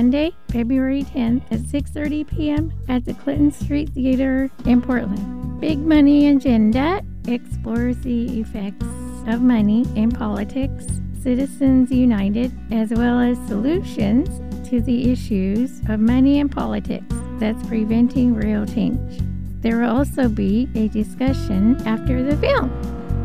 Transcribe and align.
Monday, 0.00 0.32
February 0.52 1.02
10th 1.02 1.42
at 1.50 1.58
6:30 1.58 2.28
p.m. 2.28 2.72
at 2.88 3.04
the 3.04 3.14
Clinton 3.14 3.50
Street 3.50 3.88
Theater 3.88 4.48
in 4.64 4.80
Portland. 4.80 5.60
Big 5.60 5.80
Money 5.80 6.28
Agenda 6.28 7.02
explores 7.26 7.98
the 8.02 8.38
effects 8.38 8.86
of 9.26 9.42
money 9.42 9.84
in 9.96 10.12
politics, 10.12 10.86
Citizens 11.20 11.90
United, 11.90 12.56
as 12.70 12.90
well 12.90 13.18
as 13.18 13.36
solutions 13.48 14.28
to 14.68 14.80
the 14.80 15.10
issues 15.10 15.80
of 15.88 15.98
money 15.98 16.38
and 16.38 16.52
politics 16.52 17.16
that's 17.40 17.66
preventing 17.66 18.36
real 18.36 18.64
change. 18.66 19.20
There 19.62 19.80
will 19.80 19.96
also 19.96 20.28
be 20.28 20.68
a 20.76 20.86
discussion 20.86 21.74
after 21.88 22.22
the 22.22 22.36
film. 22.36 22.70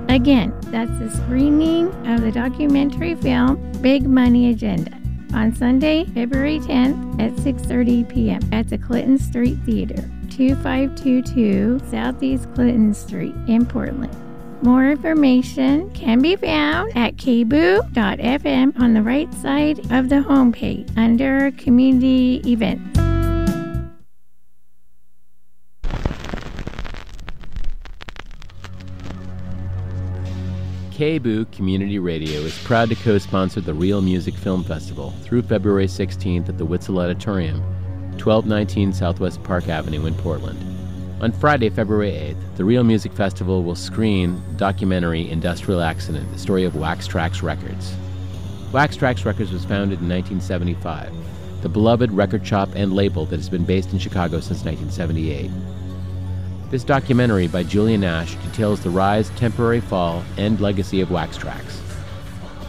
Again, 0.09 0.51
that's 0.71 0.97
the 0.97 1.11
screening 1.11 1.89
of 2.07 2.21
the 2.21 2.31
documentary 2.31 3.13
film 3.13 3.61
Big 3.83 4.07
Money 4.07 4.49
Agenda 4.49 5.02
on 5.33 5.53
Sunday, 5.55 6.05
February 6.05 6.59
10th 6.59 7.19
at 7.19 7.31
6:30 7.33 8.07
p.m. 8.09 8.41
at 8.51 8.69
the 8.69 8.77
Clinton 8.77 9.17
Street 9.17 9.57
Theater, 9.65 10.09
2522 10.29 11.79
Southeast 11.89 12.53
Clinton 12.53 12.93
Street 12.93 13.35
in 13.47 13.65
Portland. 13.65 14.15
More 14.63 14.89
information 14.89 15.89
can 15.91 16.21
be 16.21 16.37
found 16.37 16.95
at 16.95 17.17
kboo.fm 17.17 18.79
on 18.79 18.93
the 18.93 19.01
right 19.01 19.33
side 19.33 19.79
of 19.91 20.07
the 20.07 20.23
homepage 20.23 20.89
under 20.97 21.51
Community 21.51 22.41
Events. 22.45 23.02
KBOO 30.93 31.51
Community 31.51 31.97
Radio 31.97 32.41
is 32.41 32.55
proud 32.65 32.87
to 32.89 32.95
co 32.95 33.17
sponsor 33.17 33.59
the 33.61 33.73
Reel 33.73 33.99
Music 33.99 34.35
Film 34.35 34.63
Festival 34.63 35.09
through 35.23 35.41
February 35.41 35.87
16th 35.87 36.49
at 36.49 36.59
the 36.59 36.67
Whitsell 36.67 37.03
Auditorium, 37.03 37.61
1219 38.21 38.93
Southwest 38.93 39.41
Park 39.41 39.69
Avenue 39.69 40.05
in 40.05 40.13
Portland. 40.13 40.59
On 41.19 41.31
Friday, 41.31 41.71
February 41.71 42.11
8th, 42.11 42.57
the 42.57 42.63
Reel 42.63 42.83
Music 42.83 43.11
Festival 43.11 43.63
will 43.63 43.73
screen 43.73 44.39
documentary 44.55 45.31
Industrial 45.31 45.81
Accident, 45.81 46.31
the 46.31 46.37
story 46.37 46.63
of 46.63 46.75
Wax 46.75 47.07
Trax 47.07 47.41
Records. 47.41 47.95
Wax 48.71 48.95
Trax 48.95 49.25
Records 49.25 49.51
was 49.51 49.65
founded 49.65 49.99
in 49.99 50.07
1975, 50.07 51.11
the 51.63 51.69
beloved 51.69 52.11
record 52.11 52.45
shop 52.45 52.69
and 52.75 52.93
label 52.93 53.25
that 53.25 53.37
has 53.37 53.49
been 53.49 53.65
based 53.65 53.93
in 53.93 53.97
Chicago 53.97 54.39
since 54.39 54.63
1978. 54.63 55.49
This 56.73 56.83
documentary 56.83 57.47
by 57.47 57.61
Julia 57.61 57.99
Nash 57.99 58.33
details 58.37 58.79
the 58.81 58.89
rise, 58.89 59.29
temporary 59.35 59.79
fall, 59.79 60.23
and 60.37 60.59
legacy 60.59 61.01
of 61.01 61.11
Wax 61.11 61.37
Trax. 61.37 61.79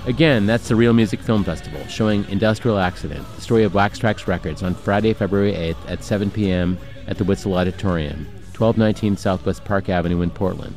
Again, 0.06 0.44
that's 0.44 0.68
the 0.68 0.76
Reel 0.76 0.92
Music 0.92 1.20
Film 1.20 1.42
Festival, 1.42 1.82
showing 1.86 2.28
Industrial 2.28 2.78
Accident, 2.78 3.26
the 3.34 3.40
story 3.40 3.64
of 3.64 3.72
Wax 3.72 3.98
Trax 3.98 4.26
Records, 4.26 4.62
on 4.62 4.74
Friday, 4.74 5.14
February 5.14 5.54
8th 5.54 5.90
at 5.90 6.04
7 6.04 6.30
p.m. 6.30 6.76
at 7.06 7.16
the 7.16 7.24
Whitsell 7.24 7.56
Auditorium, 7.56 8.26
1219 8.52 9.16
Southwest 9.16 9.64
Park 9.64 9.88
Avenue 9.88 10.20
in 10.20 10.28
Portland. 10.28 10.76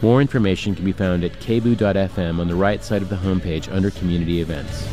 More 0.00 0.22
information 0.22 0.74
can 0.74 0.86
be 0.86 0.92
found 0.92 1.22
at 1.22 1.32
kboo.fm 1.32 2.40
on 2.40 2.48
the 2.48 2.54
right 2.54 2.82
side 2.82 3.02
of 3.02 3.10
the 3.10 3.16
homepage 3.16 3.70
under 3.70 3.90
Community 3.90 4.40
Events. 4.40 4.88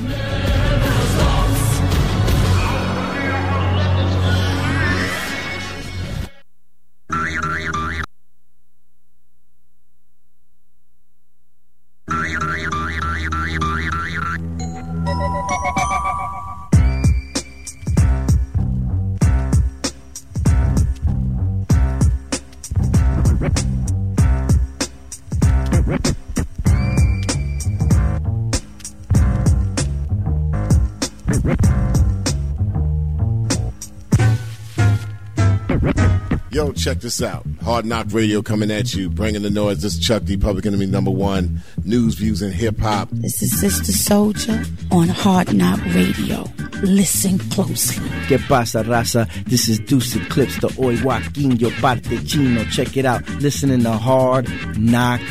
Yo, 36.53 36.71
check 36.71 36.99
this 36.99 37.19
out. 37.19 37.43
Hard 37.63 37.83
Knock 37.83 38.05
Radio 38.11 38.43
coming 38.43 38.69
at 38.69 38.93
you, 38.93 39.09
bringing 39.09 39.41
the 39.41 39.49
noise. 39.49 39.81
This 39.81 39.95
is 39.95 39.99
Chuck 39.99 40.23
D, 40.23 40.37
Public 40.37 40.67
Enemy 40.67 40.85
number 40.85 41.09
one. 41.09 41.63
News, 41.83 42.13
views, 42.13 42.43
and 42.43 42.53
hip 42.53 42.77
hop. 42.77 43.09
This 43.11 43.41
is 43.41 43.59
Sister 43.59 43.91
Souljah 43.91 44.63
on 44.91 45.07
Hard 45.07 45.51
Knock 45.55 45.79
Radio. 45.95 46.45
Listen 46.83 47.39
closely. 47.49 48.07
¿Qué 48.27 48.37
pasa, 48.47 48.83
raza? 48.83 49.27
This 49.45 49.67
is 49.67 49.79
Deuce 49.79 50.15
Eclipse, 50.15 50.59
the 50.59 50.67
Oi 50.79 50.95
Joaquin, 51.01 51.57
yo 51.57 51.71
parte 51.81 52.23
chino. 52.27 52.63
Check 52.65 52.97
it 52.97 53.05
out. 53.05 53.27
Listening 53.39 53.81
to 53.81 53.93
Hard 53.93 54.47
Knock 54.77 55.21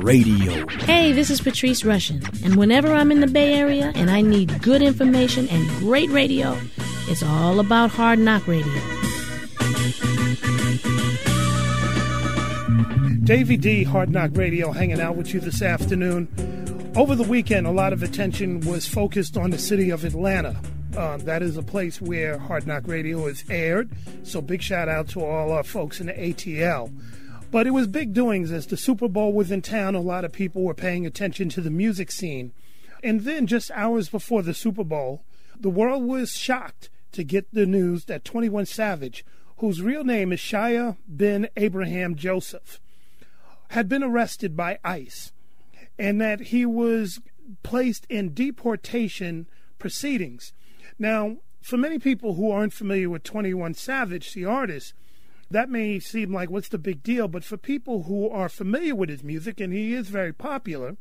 Radio. 0.00 0.64
Hey, 0.84 1.10
this 1.10 1.28
is 1.28 1.40
Patrice 1.40 1.84
Russian, 1.84 2.22
and 2.44 2.54
whenever 2.54 2.92
I'm 2.92 3.10
in 3.10 3.18
the 3.18 3.26
Bay 3.26 3.54
Area 3.54 3.90
and 3.96 4.12
I 4.12 4.20
need 4.20 4.62
good 4.62 4.82
information 4.82 5.48
and 5.48 5.68
great 5.80 6.10
radio, 6.10 6.56
it's 7.08 7.24
all 7.24 7.58
about 7.58 7.90
Hard 7.90 8.20
Knock 8.20 8.46
Radio. 8.46 8.97
Davey 13.28 13.58
D, 13.58 13.84
Hard 13.84 14.08
Knock 14.08 14.30
Radio, 14.38 14.72
hanging 14.72 15.02
out 15.02 15.14
with 15.14 15.34
you 15.34 15.40
this 15.40 15.60
afternoon. 15.60 16.28
Over 16.96 17.14
the 17.14 17.24
weekend, 17.24 17.66
a 17.66 17.70
lot 17.70 17.92
of 17.92 18.02
attention 18.02 18.60
was 18.60 18.88
focused 18.88 19.36
on 19.36 19.50
the 19.50 19.58
city 19.58 19.90
of 19.90 20.02
Atlanta. 20.02 20.56
Uh, 20.96 21.18
that 21.18 21.42
is 21.42 21.58
a 21.58 21.62
place 21.62 22.00
where 22.00 22.38
Hard 22.38 22.66
Knock 22.66 22.84
Radio 22.86 23.26
is 23.26 23.44
aired, 23.50 23.90
so 24.22 24.40
big 24.40 24.62
shout 24.62 24.88
out 24.88 25.08
to 25.08 25.22
all 25.22 25.52
our 25.52 25.62
folks 25.62 26.00
in 26.00 26.06
the 26.06 26.14
ATL. 26.14 26.90
But 27.50 27.66
it 27.66 27.72
was 27.72 27.86
big 27.86 28.14
doings 28.14 28.50
as 28.50 28.66
the 28.66 28.78
Super 28.78 29.08
Bowl 29.08 29.34
was 29.34 29.50
in 29.50 29.60
town. 29.60 29.94
A 29.94 30.00
lot 30.00 30.24
of 30.24 30.32
people 30.32 30.62
were 30.62 30.72
paying 30.72 31.04
attention 31.04 31.50
to 31.50 31.60
the 31.60 31.68
music 31.68 32.10
scene. 32.10 32.52
And 33.04 33.24
then, 33.24 33.46
just 33.46 33.70
hours 33.72 34.08
before 34.08 34.40
the 34.40 34.54
Super 34.54 34.84
Bowl, 34.84 35.22
the 35.60 35.68
world 35.68 36.02
was 36.02 36.34
shocked 36.34 36.88
to 37.12 37.22
get 37.24 37.52
the 37.52 37.66
news 37.66 38.06
that 38.06 38.24
21 38.24 38.64
Savage, 38.64 39.22
whose 39.58 39.82
real 39.82 40.02
name 40.02 40.32
is 40.32 40.40
Shéyaa 40.40 40.96
bin 41.14 41.50
Abraham 41.58 42.14
Joseph, 42.14 42.80
had 43.68 43.88
been 43.88 44.02
arrested 44.02 44.56
by 44.56 44.78
ICE 44.84 45.32
and 45.98 46.20
that 46.20 46.40
he 46.40 46.64
was 46.64 47.20
placed 47.62 48.06
in 48.08 48.34
deportation 48.34 49.46
proceedings. 49.78 50.52
Now, 50.98 51.38
for 51.60 51.76
many 51.76 51.98
people 51.98 52.34
who 52.34 52.50
aren't 52.50 52.72
familiar 52.72 53.10
with 53.10 53.24
21 53.24 53.74
Savage, 53.74 54.32
the 54.32 54.44
artist, 54.44 54.94
that 55.50 55.70
may 55.70 55.98
seem 55.98 56.32
like 56.32 56.50
what's 56.50 56.68
the 56.68 56.78
big 56.78 57.02
deal, 57.02 57.28
but 57.28 57.44
for 57.44 57.56
people 57.56 58.04
who 58.04 58.28
are 58.28 58.48
familiar 58.48 58.94
with 58.94 59.08
his 59.08 59.22
music, 59.22 59.60
and 59.60 59.72
he 59.72 59.94
is 59.94 60.08
very 60.08 60.32
popular, 60.32 60.96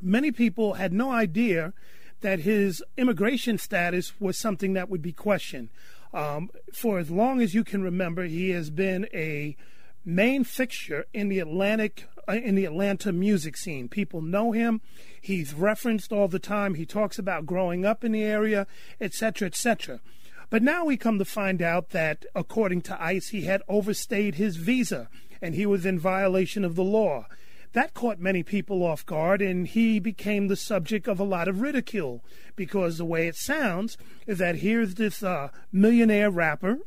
many 0.00 0.30
people 0.30 0.74
had 0.74 0.92
no 0.92 1.10
idea 1.10 1.72
that 2.20 2.40
his 2.40 2.82
immigration 2.96 3.58
status 3.58 4.12
was 4.20 4.38
something 4.38 4.74
that 4.74 4.88
would 4.88 5.02
be 5.02 5.12
questioned. 5.12 5.68
Um, 6.12 6.50
for 6.72 6.98
as 6.98 7.10
long 7.10 7.40
as 7.40 7.54
you 7.54 7.64
can 7.64 7.82
remember, 7.82 8.24
he 8.24 8.50
has 8.50 8.70
been 8.70 9.08
a 9.14 9.56
main 10.04 10.44
fixture 10.44 11.06
in 11.12 11.28
the 11.28 11.38
Atlantic 11.38 12.06
uh, 12.28 12.32
in 12.32 12.54
the 12.54 12.64
Atlanta 12.64 13.12
music 13.12 13.56
scene. 13.56 13.88
People 13.88 14.22
know 14.22 14.52
him. 14.52 14.80
He's 15.20 15.54
referenced 15.54 16.12
all 16.12 16.28
the 16.28 16.38
time. 16.38 16.74
He 16.74 16.86
talks 16.86 17.18
about 17.18 17.46
growing 17.46 17.84
up 17.84 18.04
in 18.04 18.12
the 18.12 18.22
area, 18.22 18.66
etc., 19.00 19.46
etc. 19.46 20.00
But 20.48 20.62
now 20.62 20.84
we 20.84 20.96
come 20.96 21.18
to 21.18 21.24
find 21.24 21.62
out 21.62 21.90
that, 21.90 22.24
according 22.34 22.82
to 22.82 23.02
ICE, 23.02 23.28
he 23.28 23.42
had 23.42 23.62
overstayed 23.68 24.34
his 24.34 24.56
visa 24.56 25.08
and 25.40 25.54
he 25.54 25.66
was 25.66 25.86
in 25.86 25.98
violation 25.98 26.64
of 26.64 26.76
the 26.76 26.84
law. 26.84 27.26
That 27.72 27.94
caught 27.94 28.18
many 28.18 28.42
people 28.42 28.82
off 28.82 29.06
guard, 29.06 29.40
and 29.40 29.66
he 29.66 30.00
became 30.00 30.48
the 30.48 30.56
subject 30.56 31.06
of 31.06 31.20
a 31.20 31.24
lot 31.24 31.46
of 31.46 31.60
ridicule 31.60 32.24
because 32.56 32.98
the 32.98 33.04
way 33.04 33.28
it 33.28 33.36
sounds 33.36 33.96
is 34.26 34.38
that 34.38 34.56
here's 34.56 34.96
this 34.96 35.22
uh, 35.22 35.50
millionaire 35.72 36.30
rapper 36.30 36.78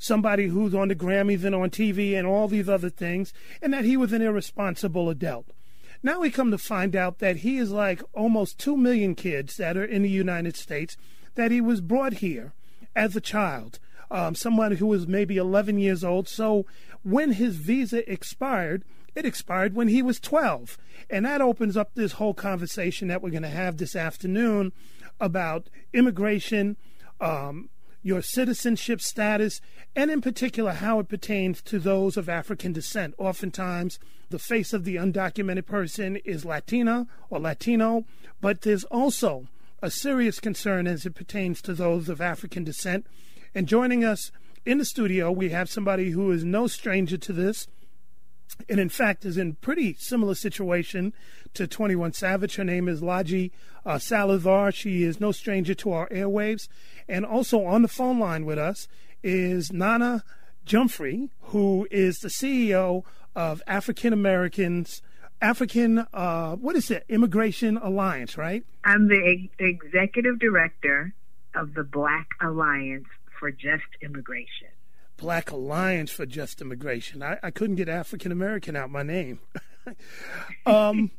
somebody 0.00 0.48
who's 0.48 0.74
on 0.74 0.88
the 0.88 0.96
Grammys 0.96 1.44
and 1.44 1.54
on 1.54 1.70
TV 1.70 2.18
and 2.18 2.26
all 2.26 2.48
these 2.48 2.68
other 2.68 2.90
things, 2.90 3.32
and 3.62 3.72
that 3.72 3.84
he 3.84 3.96
was 3.96 4.12
an 4.12 4.22
irresponsible 4.22 5.08
adult. 5.08 5.52
Now 6.02 6.20
we 6.20 6.30
come 6.30 6.50
to 6.50 6.58
find 6.58 6.96
out 6.96 7.18
that 7.18 7.38
he 7.38 7.58
is 7.58 7.70
like 7.70 8.02
almost 8.14 8.58
2 8.58 8.76
million 8.76 9.14
kids 9.14 9.58
that 9.58 9.76
are 9.76 9.84
in 9.84 10.02
the 10.02 10.08
United 10.08 10.56
States, 10.56 10.96
that 11.34 11.50
he 11.50 11.60
was 11.60 11.82
brought 11.82 12.14
here 12.14 12.54
as 12.96 13.14
a 13.14 13.20
child, 13.20 13.78
um, 14.10 14.34
someone 14.34 14.72
who 14.72 14.86
was 14.86 15.06
maybe 15.06 15.36
11 15.36 15.78
years 15.78 16.02
old. 16.02 16.26
So 16.26 16.64
when 17.02 17.32
his 17.32 17.56
visa 17.56 18.10
expired, 18.10 18.82
it 19.14 19.26
expired 19.26 19.74
when 19.74 19.88
he 19.88 20.00
was 20.00 20.18
12. 20.18 20.78
And 21.10 21.26
that 21.26 21.42
opens 21.42 21.76
up 21.76 21.94
this 21.94 22.12
whole 22.12 22.34
conversation 22.34 23.08
that 23.08 23.22
we're 23.22 23.30
going 23.30 23.42
to 23.42 23.48
have 23.48 23.76
this 23.76 23.94
afternoon 23.94 24.72
about 25.20 25.68
immigration, 25.92 26.78
um, 27.20 27.68
your 28.02 28.22
citizenship 28.22 29.00
status, 29.00 29.60
and 29.94 30.10
in 30.10 30.20
particular 30.20 30.72
how 30.72 30.98
it 30.98 31.08
pertains 31.08 31.60
to 31.62 31.78
those 31.78 32.16
of 32.16 32.28
African 32.28 32.72
descent. 32.72 33.14
Oftentimes, 33.18 33.98
the 34.30 34.38
face 34.38 34.72
of 34.72 34.84
the 34.84 34.96
undocumented 34.96 35.66
person 35.66 36.16
is 36.16 36.44
Latina 36.44 37.06
or 37.28 37.40
Latino, 37.40 38.04
but 38.40 38.62
there's 38.62 38.84
also 38.84 39.48
a 39.82 39.90
serious 39.90 40.40
concern 40.40 40.86
as 40.86 41.04
it 41.04 41.14
pertains 41.14 41.60
to 41.62 41.74
those 41.74 42.08
of 42.08 42.20
African 42.20 42.64
descent. 42.64 43.06
And 43.54 43.66
joining 43.66 44.04
us 44.04 44.30
in 44.64 44.78
the 44.78 44.84
studio, 44.84 45.32
we 45.32 45.48
have 45.50 45.70
somebody 45.70 46.10
who 46.10 46.30
is 46.30 46.44
no 46.44 46.66
stranger 46.66 47.16
to 47.18 47.32
this 47.32 47.66
and 48.68 48.80
in 48.80 48.88
fact 48.88 49.24
is 49.24 49.36
in 49.36 49.54
pretty 49.54 49.94
similar 49.94 50.34
situation 50.34 51.12
to 51.54 51.66
21 51.66 52.12
Savage. 52.12 52.56
Her 52.56 52.64
name 52.64 52.88
is 52.88 53.00
Laji 53.00 53.50
uh. 53.84 53.98
She 54.70 55.02
is 55.02 55.20
no 55.20 55.32
stranger 55.32 55.74
to 55.74 55.92
our 55.92 56.08
airwaves. 56.08 56.68
And 57.08 57.24
also 57.24 57.64
on 57.64 57.82
the 57.82 57.88
phone 57.88 58.18
line 58.18 58.44
with 58.44 58.58
us 58.58 58.88
is 59.22 59.72
Nana 59.72 60.24
Gyamfi, 60.66 61.30
who 61.40 61.86
is 61.90 62.20
the 62.20 62.28
CEO 62.28 63.04
of 63.34 63.62
African 63.66 64.12
Americans. 64.12 65.02
African, 65.42 66.06
uh, 66.12 66.56
what 66.56 66.76
is 66.76 66.90
it? 66.90 67.04
Immigration 67.08 67.78
Alliance, 67.78 68.36
right? 68.36 68.62
I'm 68.84 69.08
the 69.08 69.48
executive 69.58 70.38
director 70.38 71.14
of 71.54 71.74
the 71.74 71.82
Black 71.82 72.28
Alliance 72.40 73.06
for 73.38 73.50
Just 73.50 73.84
Immigration. 74.02 74.68
Black 75.20 75.50
Alliance 75.50 76.10
for 76.10 76.24
Just 76.24 76.62
Immigration. 76.62 77.22
I, 77.22 77.38
I 77.42 77.50
couldn't 77.50 77.76
get 77.76 77.90
African 77.90 78.32
American 78.32 78.74
out 78.74 78.90
my 78.90 79.02
name. 79.02 79.38
um, 80.66 81.10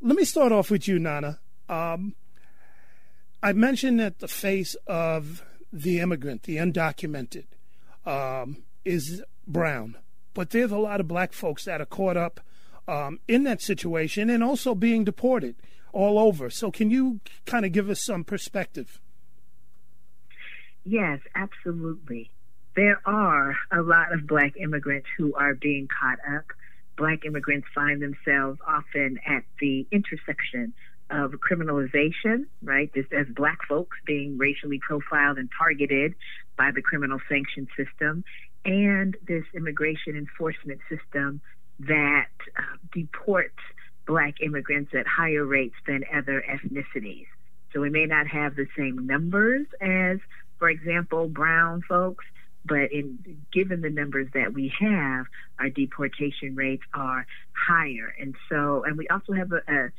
let 0.00 0.16
me 0.16 0.24
start 0.24 0.52
off 0.52 0.70
with 0.70 0.86
you, 0.86 1.00
Nana. 1.00 1.40
Um, 1.68 2.14
I 3.42 3.52
mentioned 3.52 3.98
that 3.98 4.20
the 4.20 4.28
face 4.28 4.76
of 4.86 5.42
the 5.72 5.98
immigrant, 5.98 6.44
the 6.44 6.58
undocumented, 6.58 7.46
um, 8.06 8.58
is 8.84 9.22
brown, 9.44 9.96
but 10.34 10.50
there's 10.50 10.70
a 10.70 10.78
lot 10.78 11.00
of 11.00 11.08
black 11.08 11.32
folks 11.32 11.64
that 11.64 11.80
are 11.80 11.86
caught 11.86 12.16
up 12.16 12.38
um, 12.86 13.18
in 13.26 13.42
that 13.42 13.60
situation 13.60 14.30
and 14.30 14.44
also 14.44 14.72
being 14.76 15.02
deported 15.02 15.56
all 15.92 16.16
over. 16.16 16.48
So, 16.48 16.70
can 16.70 16.90
you 16.90 17.18
kind 17.44 17.66
of 17.66 17.72
give 17.72 17.90
us 17.90 18.04
some 18.04 18.22
perspective? 18.22 19.00
Yes, 20.84 21.18
absolutely 21.34 22.30
there 22.74 23.00
are 23.04 23.56
a 23.70 23.82
lot 23.82 24.12
of 24.12 24.26
black 24.26 24.56
immigrants 24.56 25.08
who 25.16 25.34
are 25.34 25.54
being 25.54 25.88
caught 25.88 26.18
up. 26.36 26.44
Black 26.96 27.24
immigrants 27.24 27.66
find 27.74 28.00
themselves 28.00 28.58
often 28.66 29.18
at 29.26 29.44
the 29.60 29.86
intersection 29.90 30.72
of 31.10 31.32
criminalization, 31.32 32.46
right? 32.62 32.92
Just 32.94 33.12
as 33.12 33.26
black 33.34 33.58
folks 33.68 33.96
being 34.06 34.38
racially 34.38 34.78
profiled 34.78 35.38
and 35.38 35.50
targeted 35.56 36.14
by 36.56 36.70
the 36.74 36.82
criminal 36.82 37.18
sanction 37.28 37.68
system, 37.76 38.24
and 38.64 39.16
this 39.26 39.44
immigration 39.54 40.16
enforcement 40.16 40.80
system 40.88 41.40
that 41.80 42.28
uh, 42.56 42.76
deports 42.92 43.58
black 44.06 44.40
immigrants 44.40 44.92
at 44.94 45.06
higher 45.06 45.44
rates 45.44 45.74
than 45.86 46.04
other 46.14 46.44
ethnicities. 46.48 47.26
So 47.72 47.80
we 47.80 47.90
may 47.90 48.06
not 48.06 48.26
have 48.28 48.54
the 48.54 48.66
same 48.76 49.06
numbers 49.06 49.66
as, 49.80 50.18
for 50.58 50.68
example, 50.68 51.28
brown 51.28 51.82
folks, 51.88 52.24
but 52.64 52.92
in 52.92 53.44
given 53.52 53.80
the 53.80 53.90
numbers 53.90 54.28
that 54.34 54.52
we 54.52 54.72
have, 54.80 55.26
our 55.58 55.68
deportation 55.68 56.54
rates 56.54 56.84
are 56.94 57.26
higher, 57.52 58.14
and 58.20 58.34
so 58.48 58.84
and 58.84 58.96
we 58.96 59.08
also 59.08 59.32
have 59.32 59.52
a, 59.52 59.62
a 59.68 59.90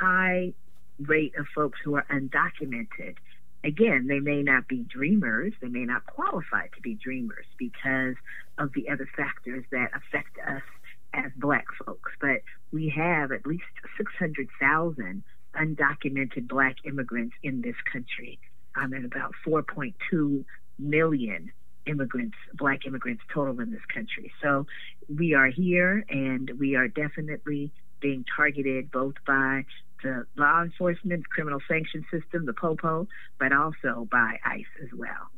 high 0.00 0.52
rate 0.98 1.34
of 1.38 1.46
folks 1.54 1.78
who 1.84 1.94
are 1.94 2.06
undocumented. 2.10 3.16
Again, 3.64 4.06
they 4.06 4.20
may 4.20 4.42
not 4.42 4.68
be 4.68 4.84
dreamers, 4.88 5.52
they 5.60 5.68
may 5.68 5.84
not 5.84 6.06
qualify 6.06 6.68
to 6.68 6.80
be 6.80 6.94
dreamers 6.94 7.46
because 7.58 8.14
of 8.56 8.72
the 8.74 8.88
other 8.88 9.08
factors 9.16 9.64
that 9.70 9.90
affect 9.94 10.38
us 10.46 10.62
as 11.12 11.30
black 11.36 11.66
folks. 11.84 12.12
But 12.20 12.42
we 12.72 12.88
have 12.90 13.32
at 13.32 13.46
least 13.46 13.64
600,000 13.96 15.22
undocumented 15.56 16.48
black 16.48 16.76
immigrants 16.84 17.34
in 17.42 17.62
this 17.62 17.76
country, 17.90 18.38
um, 18.76 18.92
and 18.92 19.04
about 19.04 19.32
4.2 19.46 20.44
million 20.78 21.50
immigrants, 21.88 22.36
black 22.54 22.86
immigrants 22.86 23.22
total 23.32 23.60
in 23.60 23.72
this 23.72 23.84
country. 23.92 24.32
So 24.42 24.66
we 25.08 25.34
are 25.34 25.48
here 25.48 26.04
and 26.08 26.50
we 26.58 26.76
are 26.76 26.88
definitely 26.88 27.72
being 28.00 28.24
targeted 28.36 28.90
both 28.90 29.14
by 29.26 29.64
the 30.02 30.26
law 30.36 30.62
enforcement, 30.62 31.28
criminal 31.28 31.60
sanction 31.68 32.04
system, 32.10 32.46
the 32.46 32.52
POPO, 32.52 33.08
but 33.38 33.52
also 33.52 34.06
by 34.10 34.38
ICE 34.44 34.64
as 34.82 34.90
well. 34.96 35.30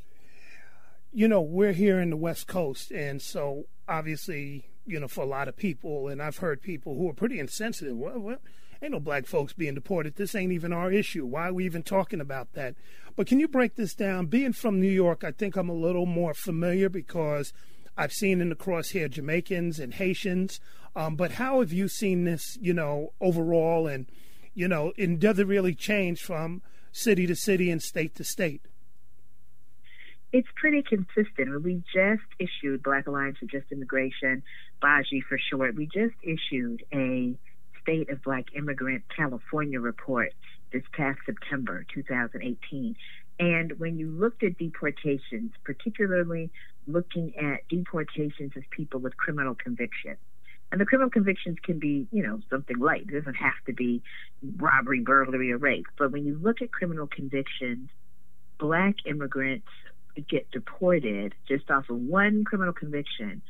You 1.13 1.29
know, 1.29 1.41
we're 1.41 1.73
here 1.73 1.99
in 1.99 2.11
the 2.11 2.17
West 2.17 2.47
Coast, 2.47 2.91
and 2.93 3.21
so 3.21 3.65
obviously, 3.89 4.67
you 4.91 5.01
know, 5.01 5.09
for 5.09 5.23
a 5.23 5.27
lot 5.27 5.49
of 5.49 5.57
people, 5.57 6.09
and 6.09 6.21
I've 6.21 6.39
heard 6.39 6.61
people 6.61 6.97
who 6.97 7.09
are 7.09 7.15
pretty 7.15 7.39
insensitive. 7.39 7.97
Well, 7.97 8.19
well 8.19 8.39
Ain't 8.83 8.93
no 8.93 9.01
black 9.01 9.27
folks 9.27 9.53
being 9.53 9.75
deported. 9.75 10.17
This 10.17 10.35
ain't 10.35 10.53
even 10.53 10.73
our 10.73 10.91
issue. 10.91 11.27
Why 11.27 11.49
are 11.49 11.53
we 11.53 11.67
even 11.67 11.83
talking 11.83 12.21
about 12.21 12.55
that? 12.55 12.75
But 13.15 13.27
can 13.27 13.39
you 13.39 13.47
break 13.47 13.77
this 13.77 13.95
down? 13.95 14.27
Being 14.27 14.55
from 14.55 14.81
New 14.81 14.91
York, 14.91 15.23
I 15.23 15.33
think 15.33 15.55
I'm 15.57 15.69
a 15.69 15.75
little 15.75 16.07
more 16.07 16.33
familiar 16.33 16.89
because 16.89 17.53
I've 17.95 18.13
seen 18.13 18.41
in 18.41 18.49
the 18.49 18.55
crosshair 18.55 19.11
Jamaicans 19.11 19.79
and 19.79 19.93
Haitians. 19.93 20.61
Um, 20.97 21.15
but 21.15 21.33
how 21.33 21.61
have 21.61 21.75
you 21.75 21.89
seen 21.89 22.25
this, 22.25 22.57
you 22.59 22.73
know, 22.73 23.13
overall? 23.21 23.87
And, 23.87 24.07
you 24.55 24.67
know, 24.67 24.95
and 24.97 25.21
does 25.21 25.39
it 25.39 25.47
really 25.47 25.75
change 25.75 26.23
from 26.23 26.63
city 26.91 27.27
to 27.27 27.37
city 27.37 27.71
and 27.71 27.83
state 27.83 28.15
to 28.15 28.25
state? 28.25 28.63
It's 30.33 30.49
pretty 30.55 30.83
consistent. 30.83 31.63
We 31.65 31.83
just 31.93 32.23
issued 32.39 32.85
Black 32.85 33.09
Alliance 33.09 33.39
for 33.39 33.47
Just 33.47 33.73
Immigration, 33.73 34.45
BAJI 34.81 35.25
for 35.29 35.39
short. 35.39 35.75
We 35.75 35.87
just 35.87 36.15
issued 36.23 36.85
a 36.95 37.37
State 37.83 38.11
of 38.11 38.23
Black 38.23 38.45
Immigrant 38.55 39.03
California 39.15 39.81
report 39.81 40.33
this 40.73 40.85
past 40.93 41.19
September 41.27 41.85
2018. 41.93 42.95
And 43.41 43.79
when 43.81 43.99
you 43.99 44.09
looked 44.11 44.45
at 44.45 44.57
deportations, 44.57 45.51
particularly 45.65 46.51
looking 46.87 47.33
at 47.37 47.67
deportations 47.69 48.53
of 48.57 48.63
people 48.71 49.01
with 49.01 49.17
criminal 49.17 49.57
convictions, 49.57 50.19
and 50.71 50.81
the 50.81 50.85
criminal 50.85 51.11
convictions 51.11 51.57
can 51.65 51.81
be, 51.81 52.07
you 52.13 52.23
know, 52.23 52.39
something 52.49 52.79
light. 52.79 53.07
It 53.09 53.15
doesn't 53.15 53.35
have 53.35 53.55
to 53.67 53.73
be 53.73 54.03
robbery, 54.59 55.01
burglary, 55.01 55.51
or 55.51 55.59
rape. 55.59 55.87
But 55.99 56.13
when 56.13 56.25
you 56.25 56.39
look 56.41 56.63
at 56.63 56.71
criminal 56.71 57.09
convictions, 57.09 57.89
black 58.61 58.95
immigrants 59.07 59.67
get 60.29 60.51
deported 60.51 61.35
just 61.49 61.71
off 61.71 61.89
of 61.91 61.97
one 61.97 62.45
criminal 62.45 62.73
conviction 62.73 63.43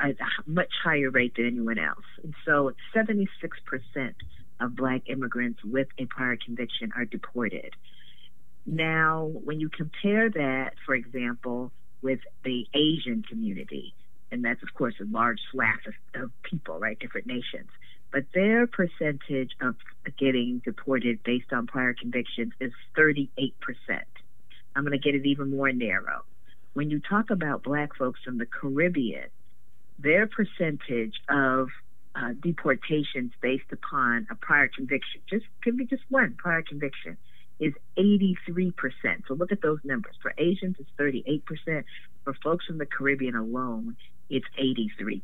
at 0.00 0.10
a 0.10 0.50
much 0.50 0.72
higher 0.82 1.10
rate 1.10 1.34
than 1.36 1.46
anyone 1.46 1.78
else. 1.78 2.04
And 2.22 2.34
so 2.44 2.72
76% 2.94 3.28
of 4.60 4.76
black 4.76 5.02
immigrants 5.06 5.60
with 5.64 5.88
a 5.98 6.06
prior 6.06 6.36
conviction 6.36 6.92
are 6.96 7.04
deported. 7.04 7.74
Now, 8.66 9.30
when 9.44 9.60
you 9.60 9.68
compare 9.68 10.30
that, 10.30 10.74
for 10.86 10.94
example, 10.94 11.72
with 12.00 12.20
the 12.44 12.66
Asian 12.74 13.22
community, 13.28 13.94
and 14.30 14.44
that's, 14.44 14.62
of 14.62 14.72
course, 14.74 14.94
a 15.00 15.04
large 15.04 15.40
swath 15.50 15.80
of, 15.86 16.22
of 16.22 16.30
people, 16.42 16.78
right, 16.78 16.98
different 16.98 17.26
nations, 17.26 17.68
but 18.12 18.24
their 18.34 18.66
percentage 18.66 19.52
of 19.60 19.74
getting 20.18 20.60
deported 20.64 21.22
based 21.22 21.52
on 21.52 21.66
prior 21.66 21.94
convictions 21.94 22.52
is 22.60 22.72
38%. 22.96 23.52
I'm 24.74 24.84
going 24.84 24.98
to 24.98 25.02
get 25.02 25.14
it 25.14 25.26
even 25.26 25.50
more 25.50 25.72
narrow. 25.72 26.24
When 26.74 26.90
you 26.90 27.00
talk 27.00 27.30
about 27.30 27.62
black 27.62 27.96
folks 27.96 28.20
from 28.24 28.38
the 28.38 28.46
Caribbean, 28.46 29.28
their 29.98 30.26
percentage 30.26 31.14
of 31.28 31.68
uh, 32.14 32.32
deportations 32.40 33.32
based 33.40 33.70
upon 33.72 34.26
a 34.30 34.34
prior 34.34 34.68
conviction, 34.68 35.20
just 35.28 35.44
could 35.62 35.76
be 35.76 35.84
just 35.86 36.02
one 36.08 36.34
prior 36.38 36.62
conviction, 36.62 37.16
is 37.60 37.72
83%. 37.96 38.72
So 39.28 39.34
look 39.34 39.52
at 39.52 39.62
those 39.62 39.78
numbers. 39.84 40.14
For 40.20 40.32
Asians, 40.38 40.76
it's 40.78 40.90
38%. 40.98 41.84
For 42.24 42.34
folks 42.42 42.66
from 42.66 42.78
the 42.78 42.86
Caribbean 42.86 43.36
alone, 43.36 43.96
it's 44.30 44.46
83%. 44.58 45.20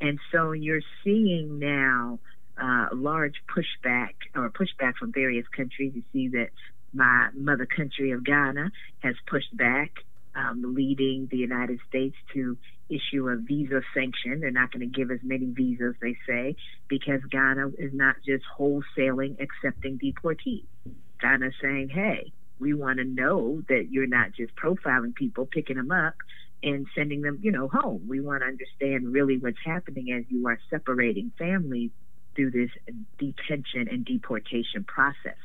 And 0.00 0.18
so 0.32 0.52
you're 0.52 0.82
seeing 1.02 1.58
now 1.58 2.18
uh, 2.60 2.88
large 2.92 3.42
pushback 3.48 4.14
or 4.34 4.50
pushback 4.50 4.94
from 4.96 5.12
various 5.12 5.46
countries. 5.48 5.92
You 5.94 6.02
see 6.12 6.28
that 6.28 6.50
my 6.94 7.28
mother 7.34 7.66
country 7.66 8.12
of 8.12 8.24
Ghana 8.24 8.70
has 9.00 9.14
pushed 9.26 9.54
back 9.56 9.92
um, 10.34 10.74
leading 10.74 11.28
the 11.30 11.36
United 11.36 11.78
States 11.88 12.16
to 12.32 12.56
issue 12.88 13.28
a 13.28 13.36
visa 13.36 13.82
sanction. 13.94 14.40
They're 14.40 14.50
not 14.50 14.72
going 14.72 14.80
to 14.80 14.98
give 14.98 15.10
as 15.10 15.20
many 15.22 15.46
visas, 15.46 15.94
they 16.00 16.16
say, 16.26 16.56
because 16.88 17.20
Ghana 17.30 17.68
is 17.78 17.92
not 17.92 18.16
just 18.26 18.44
wholesaling 18.58 19.36
accepting 19.40 19.98
deportees. 19.98 20.64
Ghana's 21.20 21.54
saying, 21.62 21.90
hey, 21.90 22.32
we 22.58 22.74
want 22.74 22.98
to 22.98 23.04
know 23.04 23.62
that 23.68 23.88
you're 23.90 24.06
not 24.06 24.32
just 24.32 24.54
profiling 24.56 25.14
people, 25.14 25.46
picking 25.46 25.76
them 25.76 25.90
up, 25.90 26.14
and 26.62 26.86
sending 26.94 27.22
them, 27.22 27.38
you 27.42 27.52
know, 27.52 27.68
home. 27.68 28.06
We 28.08 28.20
want 28.20 28.42
to 28.42 28.46
understand 28.46 29.12
really 29.12 29.38
what's 29.38 29.58
happening 29.64 30.12
as 30.12 30.24
you 30.28 30.46
are 30.48 30.58
separating 30.70 31.30
families 31.38 31.90
through 32.34 32.50
this 32.50 32.70
detention 33.18 33.88
and 33.88 34.04
deportation 34.04 34.84
process. 34.84 35.36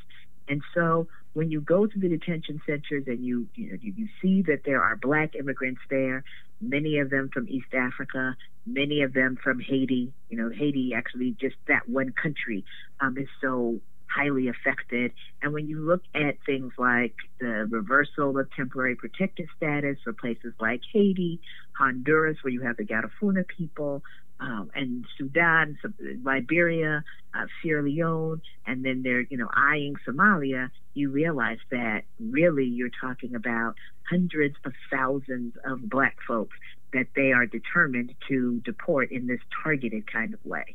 And 0.48 0.62
so 0.74 1.06
when 1.32 1.50
you 1.50 1.60
go 1.60 1.86
to 1.86 1.98
the 1.98 2.08
detention 2.08 2.60
centers 2.66 3.04
and 3.06 3.24
you 3.24 3.46
you, 3.54 3.70
know, 3.70 3.78
you 3.80 4.08
see 4.20 4.42
that 4.42 4.62
there 4.64 4.82
are 4.82 4.96
black 4.96 5.34
immigrants 5.34 5.80
there, 5.88 6.24
many 6.60 6.98
of 6.98 7.10
them 7.10 7.30
from 7.32 7.48
East 7.48 7.72
Africa, 7.74 8.36
many 8.66 9.02
of 9.02 9.12
them 9.12 9.38
from 9.42 9.60
Haiti. 9.60 10.12
You 10.28 10.38
know, 10.38 10.50
Haiti 10.50 10.92
actually 10.94 11.36
just 11.40 11.56
that 11.68 11.88
one 11.88 12.12
country 12.12 12.64
um, 13.00 13.16
is 13.16 13.28
so 13.40 13.80
highly 14.14 14.48
affected. 14.48 15.12
And 15.40 15.52
when 15.52 15.68
you 15.68 15.80
look 15.80 16.02
at 16.14 16.36
things 16.44 16.72
like 16.78 17.14
the 17.38 17.68
reversal 17.70 18.38
of 18.38 18.50
temporary 18.52 18.96
protected 18.96 19.48
status 19.56 19.98
for 20.02 20.12
places 20.12 20.52
like 20.60 20.80
Haiti, 20.92 21.40
Honduras, 21.78 22.38
where 22.42 22.52
you 22.52 22.62
have 22.62 22.76
the 22.76 22.84
Garifuna 22.84 23.44
people, 23.46 24.02
um, 24.40 24.70
and 24.74 25.04
Sudan, 25.18 25.78
Liberia, 26.22 27.04
uh, 27.34 27.46
Sierra 27.62 27.82
Leone, 27.82 28.40
and 28.66 28.84
then 28.84 29.02
they're 29.02 29.22
you 29.22 29.36
know 29.36 29.48
eyeing 29.52 29.96
Somalia, 30.06 30.70
you 30.94 31.10
realize 31.10 31.58
that 31.70 32.02
really 32.18 32.64
you're 32.64 32.90
talking 33.00 33.34
about 33.34 33.74
hundreds 34.08 34.56
of 34.64 34.72
thousands 34.90 35.54
of 35.64 35.88
black 35.88 36.16
folks 36.26 36.56
that 36.92 37.06
they 37.14 37.32
are 37.32 37.46
determined 37.46 38.14
to 38.28 38.60
deport 38.64 39.12
in 39.12 39.26
this 39.26 39.40
targeted 39.62 40.10
kind 40.10 40.34
of 40.34 40.44
way. 40.44 40.74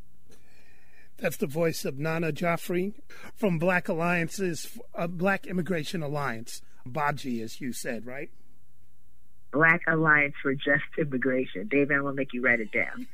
That's 1.18 1.38
the 1.38 1.48
voice 1.48 1.86
of 1.86 1.98
Nana 1.98 2.32
Gyamfi 2.32 2.94
from 3.36 3.58
Black 3.58 3.88
Alliances, 3.88 4.78
uh, 4.94 5.08
Black 5.08 5.48
Immigration 5.48 6.04
Alliance, 6.04 6.62
BAJI, 6.88 7.42
as 7.42 7.62
you 7.62 7.74
said, 7.74 8.06
right? 8.06 8.30
Black 9.56 9.84
Alliance 9.88 10.36
for 10.42 10.54
Just 10.54 10.84
Immigration. 10.98 11.70
David, 11.70 11.96
I'm 11.96 12.04
gonna 12.04 12.14
make 12.14 12.34
you 12.34 12.42
write 12.42 12.60
it 12.60 12.74
down. 12.74 13.08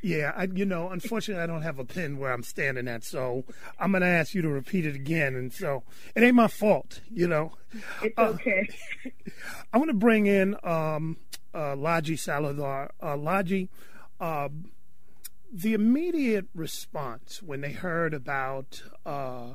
yeah, 0.00 0.32
I, 0.34 0.44
you 0.44 0.64
know, 0.64 0.88
unfortunately, 0.88 1.42
I 1.42 1.46
don't 1.46 1.60
have 1.60 1.78
a 1.78 1.84
pen 1.84 2.18
where 2.18 2.32
I'm 2.32 2.42
standing 2.42 2.88
at, 2.88 3.04
so 3.04 3.44
I'm 3.78 3.92
gonna 3.92 4.06
ask 4.06 4.34
you 4.34 4.40
to 4.40 4.48
repeat 4.48 4.86
it 4.86 4.94
again. 4.94 5.34
And 5.34 5.52
so 5.52 5.82
it 6.16 6.22
ain't 6.22 6.34
my 6.34 6.48
fault, 6.48 7.00
you 7.12 7.28
know. 7.28 7.52
It's 8.02 8.16
uh, 8.16 8.22
okay. 8.22 8.70
Uh, 9.04 9.10
I 9.74 9.76
want 9.76 9.90
to 9.90 9.94
bring 9.94 10.24
in 10.24 10.56
um, 10.64 11.18
uh, 11.52 11.76
Laji 11.76 12.18
Salazar. 12.18 12.90
Uh, 12.98 13.16
Laji, 13.16 13.68
uh, 14.18 14.48
the 15.52 15.74
immediate 15.74 16.46
response 16.54 17.42
when 17.42 17.60
they 17.60 17.72
heard 17.72 18.14
about 18.14 18.82
uh, 19.04 19.54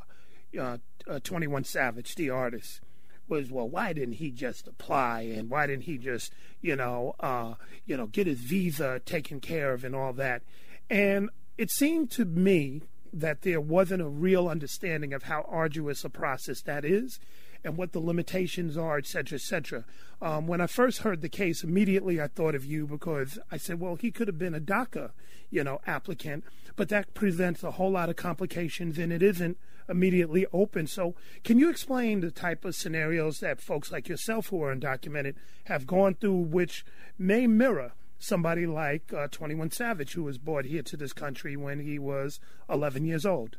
uh, 0.58 0.78
uh, 1.10 1.20
21 1.24 1.64
Savage, 1.64 2.14
the 2.14 2.30
artist, 2.30 2.82
was, 3.28 3.52
well, 3.52 3.68
why 3.68 3.94
didn't 3.94 4.16
he 4.16 4.32
just 4.32 4.68
apply 4.68 5.22
and 5.22 5.50
why 5.50 5.68
didn't 5.68 5.84
he 5.84 5.98
just, 5.98 6.34
you 6.62 6.76
know, 6.76 7.16
uh, 7.20 7.56
you 7.86 7.98
know, 7.98 8.08
get 8.08 8.28
his 8.28 8.40
visa 8.40 9.02
taken 9.06 9.40
care 9.40 9.74
of 9.74 9.84
and 9.84 9.96
all 9.96 10.14
that? 10.14 10.42
And 10.90 11.30
it 11.58 11.72
seemed 11.72 12.12
to 12.12 12.26
me 12.26 12.84
that 13.14 13.42
there 13.42 13.62
wasn't 13.62 14.02
a 14.02 14.08
real 14.08 14.48
understanding 14.48 15.14
of 15.14 15.24
how 15.24 15.46
arduous 15.50 16.04
a 16.04 16.10
process 16.10 16.62
that 16.62 16.86
is 16.86 17.20
and 17.64 17.78
what 17.78 17.92
the 17.92 18.00
limitations 18.00 18.78
are, 18.78 18.98
et 18.98 19.06
cetera, 19.06 19.38
et 19.38 19.42
cetera. 19.42 19.86
Um, 20.22 20.48
when 20.48 20.62
I 20.62 20.68
first 20.68 21.00
heard 21.00 21.22
the 21.22 21.30
case, 21.30 21.64
immediately 21.64 22.22
I 22.22 22.28
thought 22.28 22.56
of 22.56 22.66
you 22.66 22.88
because 22.88 23.40
I 23.52 23.58
said, 23.58 23.80
well, 23.80 23.96
he 23.96 24.12
could 24.12 24.28
have 24.28 24.40
been 24.40 24.56
a 24.56 24.60
DACA, 24.60 25.12
you 25.50 25.64
know, 25.64 25.80
applicant, 25.86 26.44
but 26.76 26.90
that 26.90 27.14
presents 27.14 27.64
a 27.64 27.72
whole 27.72 27.92
lot 27.92 28.10
of 28.10 28.16
complications 28.16 28.98
and 28.98 29.12
it 29.14 29.22
isn't 29.22 29.58
immediately 29.90 30.46
open. 30.52 30.88
So, 30.88 31.16
can 31.44 31.60
you 31.60 31.70
explain 31.70 32.20
the 32.20 32.32
type 32.32 32.66
of 32.66 32.76
scenarios 32.76 33.40
that 33.40 33.62
folks 33.62 33.92
like 33.92 34.08
yourself 34.08 34.48
who 34.48 34.62
are 34.64 34.76
undocumented 34.76 35.36
have 35.66 35.88
gone 35.88 36.16
through, 36.16 36.36
which 36.36 36.86
may 37.18 37.48
mirror 37.48 37.94
somebody 38.20 38.66
like 38.66 39.14
uh, 39.14 39.28
21 39.28 39.72
Savage, 39.72 40.14
who 40.14 40.24
was 40.24 40.38
brought 40.38 40.66
here 40.66 40.82
to 40.84 40.98
this 40.98 41.14
country 41.14 41.56
when 41.56 41.80
he 41.80 42.00
was 42.00 42.40
11 42.70 43.06
years 43.06 43.26
old? 43.26 43.58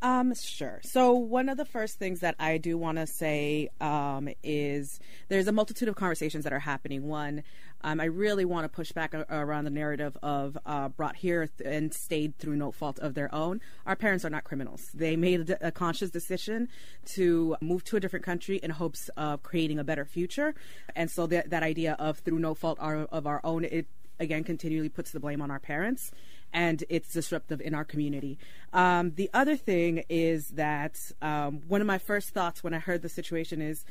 Um, 0.00 0.32
sure. 0.34 0.80
So 0.84 1.12
one 1.12 1.48
of 1.48 1.56
the 1.56 1.64
first 1.64 1.98
things 1.98 2.20
that 2.20 2.36
I 2.38 2.58
do 2.58 2.78
want 2.78 2.98
to 2.98 3.06
say 3.06 3.68
um, 3.80 4.28
is 4.44 5.00
there's 5.28 5.48
a 5.48 5.52
multitude 5.52 5.88
of 5.88 5.96
conversations 5.96 6.44
that 6.44 6.52
are 6.52 6.60
happening. 6.60 7.08
One, 7.08 7.42
um, 7.82 8.00
I 8.00 8.04
really 8.04 8.44
want 8.44 8.64
to 8.64 8.68
push 8.68 8.92
back 8.92 9.12
around 9.14 9.64
the 9.64 9.70
narrative 9.70 10.16
of 10.22 10.56
uh, 10.64 10.88
brought 10.88 11.16
here 11.16 11.48
th- 11.58 11.68
and 11.68 11.92
stayed 11.92 12.38
through 12.38 12.56
no 12.56 12.70
fault 12.70 13.00
of 13.00 13.14
their 13.14 13.32
own. 13.34 13.60
Our 13.86 13.96
parents 13.96 14.24
are 14.24 14.30
not 14.30 14.44
criminals. 14.44 14.88
They 14.94 15.16
made 15.16 15.50
a, 15.50 15.68
a 15.68 15.72
conscious 15.72 16.10
decision 16.10 16.68
to 17.14 17.56
move 17.60 17.82
to 17.84 17.96
a 17.96 18.00
different 18.00 18.24
country 18.24 18.58
in 18.58 18.70
hopes 18.70 19.10
of 19.16 19.42
creating 19.42 19.80
a 19.80 19.84
better 19.84 20.04
future, 20.04 20.54
and 20.94 21.10
so 21.10 21.26
that 21.28 21.50
that 21.50 21.62
idea 21.64 21.96
of 21.98 22.18
through 22.18 22.38
no 22.38 22.54
fault 22.54 22.78
our, 22.80 23.04
of 23.06 23.26
our 23.26 23.40
own, 23.42 23.64
it 23.64 23.86
again 24.20 24.44
continually 24.44 24.88
puts 24.88 25.10
the 25.12 25.20
blame 25.20 25.40
on 25.40 25.50
our 25.50 25.60
parents 25.60 26.10
and 26.52 26.84
it's 26.88 27.12
disruptive 27.12 27.60
in 27.60 27.74
our 27.74 27.84
community. 27.84 28.38
Um, 28.72 29.12
the 29.14 29.30
other 29.32 29.56
thing 29.56 30.04
is 30.08 30.48
that 30.50 30.98
um, 31.22 31.62
one 31.68 31.80
of 31.80 31.86
my 31.86 31.98
first 31.98 32.30
thoughts 32.30 32.62
when 32.62 32.74
I 32.74 32.78
heard 32.78 33.02
the 33.02 33.08
situation 33.08 33.60
is 33.60 33.84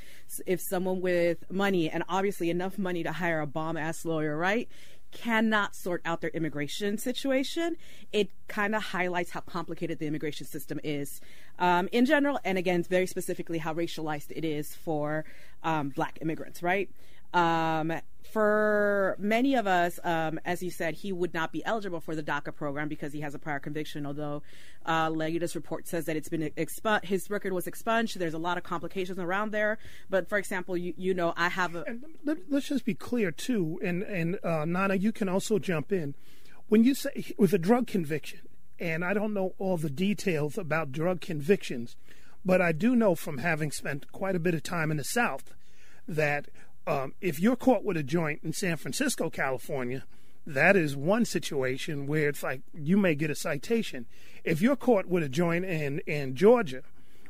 if 0.45 0.61
someone 0.61 1.01
with 1.01 1.49
money 1.51 1.89
and 1.89 2.03
obviously 2.09 2.49
enough 2.49 2.77
money 2.77 3.03
to 3.03 3.11
hire 3.11 3.39
a 3.39 3.47
bomb 3.47 3.77
ass 3.77 4.05
lawyer, 4.05 4.37
right? 4.37 4.67
cannot 5.11 5.75
sort 5.75 6.01
out 6.05 6.21
their 6.21 6.29
immigration 6.31 6.97
situation, 6.97 7.77
it 8.11 8.29
kind 8.47 8.75
of 8.75 8.83
highlights 8.83 9.31
how 9.31 9.39
complicated 9.39 9.99
the 9.99 10.05
immigration 10.05 10.45
system 10.45 10.79
is 10.83 11.21
um, 11.59 11.87
in 11.91 12.05
general, 12.05 12.39
and 12.43 12.57
again, 12.57 12.83
very 12.83 13.07
specifically 13.07 13.57
how 13.57 13.73
racialized 13.73 14.31
it 14.31 14.45
is 14.45 14.75
for 14.75 15.25
um, 15.63 15.89
black 15.89 16.19
immigrants, 16.21 16.61
right? 16.61 16.89
Um, 17.33 17.93
for 18.37 19.15
many 19.17 19.55
of 19.55 19.65
us, 19.65 19.99
um, 20.03 20.39
as 20.45 20.61
you 20.61 20.69
said, 20.69 20.93
he 20.93 21.11
would 21.11 21.33
not 21.33 21.51
be 21.51 21.65
eligible 21.65 21.99
for 21.99 22.15
the 22.15 22.21
DACA 22.21 22.53
program 22.53 22.87
because 22.87 23.11
he 23.11 23.21
has 23.21 23.33
a 23.33 23.39
prior 23.39 23.57
conviction. 23.57 24.05
Although 24.05 24.43
uh, 24.85 25.09
Leguda's 25.09 25.55
report 25.55 25.87
says 25.87 26.05
that 26.05 26.15
it's 26.15 26.29
been 26.29 26.51
expunged, 26.55 27.05
his 27.05 27.31
record 27.31 27.51
was 27.51 27.65
expunged. 27.65 28.19
There's 28.19 28.35
a 28.35 28.37
lot 28.37 28.55
of 28.55 28.63
complications 28.63 29.17
around 29.17 29.53
there. 29.53 29.79
But 30.07 30.29
for 30.29 30.37
example, 30.37 30.77
you, 30.77 30.93
you 30.97 31.15
know, 31.15 31.33
I 31.35 31.49
have 31.49 31.73
a. 31.73 31.83
And 31.87 32.03
let, 32.23 32.37
us 32.53 32.67
just 32.67 32.85
be 32.85 32.93
clear 32.93 33.31
too, 33.31 33.79
and 33.83 34.03
and 34.03 34.37
uh, 34.43 34.65
Nana, 34.65 34.93
you 34.93 35.11
can 35.11 35.27
also 35.27 35.57
jump 35.57 35.91
in 35.91 36.13
when 36.67 36.83
you 36.83 36.93
say 36.93 37.33
with 37.39 37.53
a 37.53 37.57
drug 37.57 37.87
conviction, 37.87 38.41
and 38.77 39.03
I 39.03 39.15
don't 39.15 39.33
know 39.33 39.55
all 39.57 39.77
the 39.77 39.89
details 39.89 40.59
about 40.59 40.91
drug 40.91 41.21
convictions, 41.21 41.95
but 42.45 42.61
I 42.61 42.71
do 42.71 42.95
know 42.95 43.15
from 43.15 43.39
having 43.39 43.71
spent 43.71 44.11
quite 44.11 44.35
a 44.35 44.39
bit 44.39 44.53
of 44.53 44.61
time 44.61 44.91
in 44.91 44.97
the 44.97 45.03
South 45.03 45.55
that 46.07 46.49
um, 46.87 47.13
if 47.21 47.39
you're 47.39 47.57
caught 47.57 47.83
with 47.83 47.97
a 47.97 48.03
joint 48.03 48.39
in 48.43 48.53
San 48.53 48.77
Francisco, 48.77 49.29
California, 49.29 50.05
that 50.45 50.77
is 50.77 50.95
one 50.95 51.25
situation 51.25 52.07
where 52.07 52.29
it's 52.29 52.41
like 52.41 52.61
you 52.73 52.95
may 52.97 53.13
get 53.13 53.29
a 53.29 53.35
citation. 53.35 54.05
If 54.45 54.61
you're 54.61 54.77
caught 54.77 55.05
with 55.05 55.21
a 55.21 55.29
joint 55.29 55.65
in, 55.65 55.99
in 56.07 56.35
Georgia, 56.35 56.83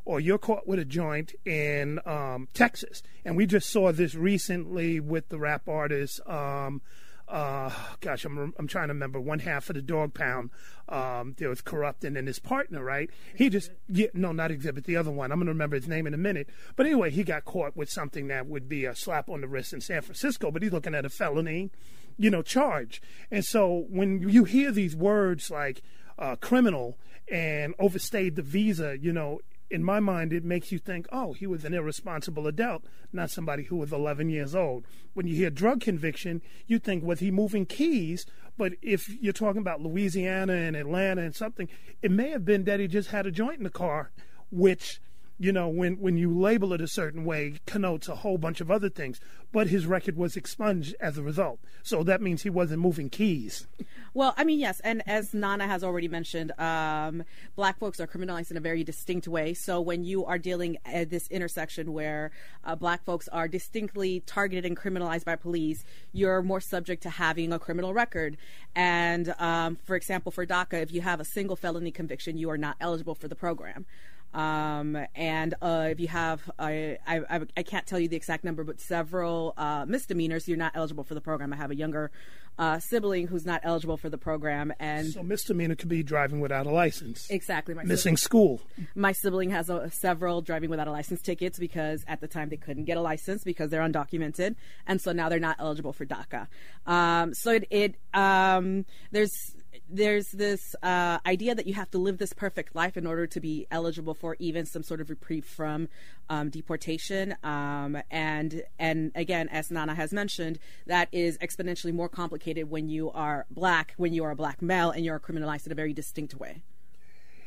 or 0.05 0.19
you're 0.19 0.37
caught 0.37 0.67
with 0.67 0.79
a 0.79 0.85
joint 0.85 1.33
in 1.43 1.99
um, 2.05 2.47
Texas, 2.53 3.01
and 3.25 3.35
we 3.35 3.47
just 3.47 3.69
saw 3.69 3.91
this 3.91 4.13
recently 4.13 4.99
with 4.99 5.27
the 5.29 5.39
rap 5.39 5.67
artist 5.67 6.21
um, 6.27 6.81
uh, 7.27 7.69
gosh, 7.99 8.23
I'm 8.23 8.53
I'm 8.57 8.67
trying 8.67 8.87
to 8.87 8.93
remember 8.93 9.19
one 9.19 9.39
half 9.39 9.69
of 9.69 9.75
the 9.75 9.81
Dogg 9.81 10.13
Pound. 10.13 10.49
Um, 10.87 11.35
there 11.37 11.49
was 11.49 11.61
corrupting 11.61 12.15
and 12.15 12.27
his 12.27 12.39
partner, 12.39 12.81
right? 12.81 13.09
He 13.35 13.49
just 13.49 13.71
yeah, 13.89 14.07
no, 14.13 14.31
not 14.31 14.51
Xzibit 14.51 14.85
the 14.85 14.95
other 14.95 15.11
one. 15.11 15.31
I'm 15.31 15.39
going 15.39 15.47
to 15.47 15.51
remember 15.51 15.75
his 15.75 15.87
name 15.87 16.07
in 16.07 16.13
a 16.13 16.17
minute. 16.17 16.49
But 16.77 16.85
anyway, 16.85 17.11
he 17.11 17.23
got 17.23 17.43
caught 17.43 17.75
with 17.75 17.89
something 17.89 18.27
that 18.27 18.47
would 18.47 18.69
be 18.69 18.85
a 18.85 18.95
slap 18.95 19.29
on 19.29 19.41
the 19.41 19.47
wrist 19.47 19.73
in 19.73 19.81
San 19.81 20.01
Francisco, 20.01 20.51
but 20.51 20.61
he's 20.61 20.71
looking 20.71 20.95
at 20.95 21.05
a 21.05 21.09
felony, 21.09 21.69
you 22.17 22.29
know, 22.29 22.41
charge. 22.41 23.01
And 23.29 23.43
so 23.43 23.85
when 23.89 24.29
you 24.29 24.45
hear 24.45 24.71
these 24.71 24.95
words 24.95 25.51
like 25.51 25.81
uh, 26.17 26.37
criminal 26.37 26.97
and 27.29 27.75
overstayed 27.77 28.37
the 28.37 28.41
visa, 28.41 28.97
you 28.97 29.11
know, 29.11 29.41
in 29.69 29.83
my 29.83 29.99
mind, 29.99 30.33
it 30.33 30.43
makes 30.43 30.71
you 30.71 30.79
think, 30.79 31.07
oh, 31.11 31.33
he 31.33 31.47
was 31.47 31.65
an 31.65 31.73
irresponsible 31.73 32.47
adult, 32.47 32.83
not 33.11 33.29
somebody 33.29 33.63
who 33.63 33.75
was 33.75 33.91
11 33.91 34.29
years 34.29 34.55
old. 34.55 34.85
When 35.13 35.27
you 35.27 35.35
hear 35.35 35.49
drug 35.49 35.81
conviction, 35.81 36.41
you 36.67 36.79
think, 36.79 37.03
was 37.03 37.19
he 37.19 37.31
moving 37.31 37.65
keys? 37.65 38.25
But 38.57 38.73
if 38.81 39.09
you're 39.21 39.33
talking 39.33 39.61
about 39.61 39.81
Louisiana 39.81 40.53
and 40.53 40.75
Atlanta 40.75 41.21
and 41.21 41.35
something, 41.35 41.67
it 42.01 42.11
may 42.11 42.29
have 42.29 42.45
been 42.45 42.63
that 42.63 42.79
he 42.79 42.87
just 42.87 43.09
had 43.09 43.25
a 43.25 43.31
joint 43.31 43.57
in 43.57 43.63
the 43.63 43.69
car, 43.69 44.11
which 44.51 45.01
you 45.39 45.51
know, 45.51 45.67
when, 45.67 45.99
when 45.99 46.17
you 46.17 46.37
label 46.37 46.73
it 46.73 46.81
a 46.81 46.87
certain 46.87 47.23
way, 47.23 47.59
connotes 47.65 48.07
a 48.07 48.15
whole 48.15 48.37
bunch 48.37 48.59
of 48.59 48.71
other 48.71 48.89
things. 48.89 49.19
But 49.51 49.67
his 49.67 49.85
record 49.85 50.17
was 50.17 50.35
expunged 50.35 50.95
as 50.99 51.17
a 51.17 51.21
result. 51.21 51.59
So 51.83 52.03
that 52.03 52.21
means 52.21 52.41
he 52.41 52.49
wasn't 52.49 52.81
moving 52.81 53.09
keys. 53.09 53.67
Well, 54.13 54.33
I 54.35 54.43
mean, 54.43 54.59
yes. 54.59 54.79
And 54.81 55.03
as 55.07 55.33
Nana 55.33 55.67
has 55.67 55.83
already 55.83 56.07
mentioned, 56.07 56.51
um, 56.59 57.23
black 57.55 57.77
folks 57.79 57.99
are 57.99 58.07
criminalized 58.07 58.51
in 58.51 58.57
a 58.57 58.61
very 58.61 58.83
distinct 58.83 59.27
way. 59.27 59.53
So 59.53 59.79
when 59.79 60.03
you 60.03 60.25
are 60.25 60.37
dealing 60.37 60.77
at 60.85 61.09
this 61.11 61.27
intersection 61.29 61.93
where 61.93 62.31
uh, 62.65 62.75
black 62.75 63.05
folks 63.05 63.27
are 63.29 63.47
distinctly 63.47 64.21
targeted 64.25 64.65
and 64.65 64.75
criminalized 64.75 65.23
by 65.23 65.35
police, 65.35 65.85
you're 66.11 66.41
more 66.41 66.61
subject 66.61 67.03
to 67.03 67.09
having 67.09 67.53
a 67.53 67.59
criminal 67.59 67.93
record. 67.93 68.37
And 68.75 69.33
um, 69.39 69.77
for 69.83 69.95
example, 69.95 70.31
for 70.31 70.45
DACA, 70.45 70.81
if 70.81 70.91
you 70.91 71.01
have 71.01 71.19
a 71.19 71.25
single 71.25 71.55
felony 71.55 71.91
conviction, 71.91 72.37
you 72.37 72.49
are 72.49 72.57
not 72.57 72.75
eligible 72.81 73.15
for 73.15 73.27
the 73.27 73.35
program. 73.35 73.85
Um, 74.33 74.97
and 75.15 75.53
uh, 75.61 75.87
if 75.91 75.99
you 75.99 76.07
have, 76.09 76.49
I, 76.59 76.97
I, 77.07 77.41
I, 77.55 77.63
can't 77.63 77.87
tell 77.87 77.99
you 77.99 78.07
the 78.07 78.15
exact 78.15 78.43
number, 78.43 78.63
but 78.63 78.79
several 78.79 79.53
uh, 79.57 79.85
misdemeanors, 79.87 80.47
you're 80.47 80.57
not 80.57 80.73
eligible 80.75 81.03
for 81.03 81.15
the 81.15 81.21
program. 81.21 81.53
I 81.53 81.55
have 81.55 81.71
a 81.71 81.75
younger 81.75 82.11
uh, 82.59 82.79
sibling 82.79 83.27
who's 83.27 83.45
not 83.45 83.61
eligible 83.63 83.97
for 83.97 84.09
the 84.09 84.17
program, 84.17 84.73
and 84.79 85.07
so 85.07 85.23
misdemeanor 85.23 85.75
could 85.75 85.89
be 85.89 86.03
driving 86.03 86.39
without 86.39 86.65
a 86.65 86.71
license. 86.71 87.29
Exactly, 87.29 87.73
my 87.73 87.83
missing 87.83 88.17
sibling, 88.17 88.57
school. 88.57 88.61
My 88.95 89.11
sibling 89.11 89.51
has 89.51 89.69
a, 89.69 89.89
several 89.91 90.41
driving 90.41 90.69
without 90.69 90.87
a 90.87 90.91
license 90.91 91.21
tickets 91.21 91.59
because 91.59 92.03
at 92.07 92.19
the 92.19 92.27
time 92.27 92.49
they 92.49 92.57
couldn't 92.57 92.85
get 92.85 92.97
a 92.97 93.01
license 93.01 93.43
because 93.43 93.69
they're 93.69 93.87
undocumented, 93.87 94.55
and 94.87 94.99
so 94.99 95.11
now 95.11 95.29
they're 95.29 95.39
not 95.39 95.57
eligible 95.59 95.93
for 95.93 96.05
DACA. 96.05 96.47
Um, 96.87 97.33
so 97.33 97.51
it, 97.51 97.67
it 97.69 97.95
um, 98.13 98.85
there's 99.11 99.55
there's 99.89 100.29
this 100.29 100.75
uh, 100.83 101.19
idea 101.25 101.55
that 101.55 101.67
you 101.67 101.73
have 101.73 101.89
to 101.91 101.97
live 101.97 102.17
this 102.17 102.33
perfect 102.33 102.75
life 102.75 102.97
in 102.97 103.05
order 103.05 103.27
to 103.27 103.39
be 103.39 103.67
eligible 103.71 104.13
for 104.13 104.35
even 104.39 104.65
some 104.65 104.83
sort 104.83 105.01
of 105.01 105.09
reprieve 105.09 105.45
from 105.45 105.89
um, 106.29 106.49
deportation. 106.49 107.35
Um, 107.43 107.97
and 108.11 108.63
and 108.79 109.11
again, 109.15 109.49
as 109.49 109.71
Nana 109.71 109.95
has 109.95 110.13
mentioned, 110.13 110.59
that 110.85 111.09
is 111.11 111.37
exponentially 111.39 111.93
more 111.93 112.09
complicated 112.09 112.69
when 112.69 112.89
you 112.89 113.11
are 113.11 113.45
black, 113.49 113.93
when 113.97 114.13
you 114.13 114.23
are 114.23 114.31
a 114.31 114.35
black 114.35 114.61
male, 114.61 114.91
and 114.91 115.03
you're 115.05 115.19
criminalized 115.19 115.65
in 115.65 115.71
a 115.71 115.75
very 115.75 115.93
distinct 115.93 116.35
way. 116.35 116.61